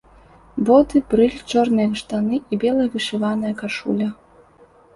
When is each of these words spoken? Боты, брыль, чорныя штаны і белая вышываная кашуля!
Боты, 0.69 1.01
брыль, 1.11 1.35
чорныя 1.51 1.91
штаны 2.01 2.41
і 2.51 2.61
белая 2.65 2.89
вышываная 2.97 3.53
кашуля! 3.63 4.13